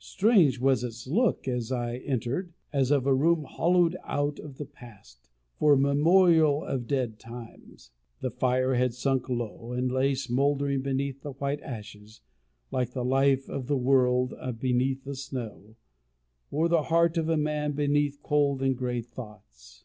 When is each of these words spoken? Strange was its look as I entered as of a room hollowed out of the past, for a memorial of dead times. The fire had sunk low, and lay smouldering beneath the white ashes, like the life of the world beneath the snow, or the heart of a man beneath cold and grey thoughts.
Strange 0.00 0.58
was 0.58 0.82
its 0.82 1.06
look 1.06 1.46
as 1.46 1.70
I 1.70 1.96
entered 1.98 2.54
as 2.72 2.90
of 2.90 3.06
a 3.06 3.12
room 3.14 3.44
hollowed 3.44 3.94
out 4.04 4.38
of 4.38 4.56
the 4.56 4.64
past, 4.64 5.28
for 5.58 5.74
a 5.74 5.78
memorial 5.78 6.64
of 6.64 6.86
dead 6.86 7.18
times. 7.18 7.90
The 8.22 8.30
fire 8.30 8.72
had 8.76 8.94
sunk 8.94 9.28
low, 9.28 9.72
and 9.72 9.92
lay 9.92 10.14
smouldering 10.14 10.80
beneath 10.80 11.20
the 11.20 11.32
white 11.32 11.60
ashes, 11.60 12.22
like 12.70 12.92
the 12.92 13.04
life 13.04 13.50
of 13.50 13.66
the 13.66 13.76
world 13.76 14.32
beneath 14.58 15.04
the 15.04 15.14
snow, 15.14 15.76
or 16.50 16.68
the 16.70 16.84
heart 16.84 17.18
of 17.18 17.28
a 17.28 17.36
man 17.36 17.72
beneath 17.72 18.18
cold 18.22 18.62
and 18.62 18.78
grey 18.78 19.02
thoughts. 19.02 19.84